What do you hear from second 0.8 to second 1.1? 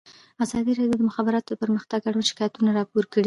د د